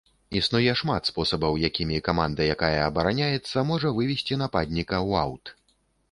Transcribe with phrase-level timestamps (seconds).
[0.37, 5.53] Існуе шмат спосабаў, якімі каманда, якая абараняецца, можа вывесці нападніка ў аўт.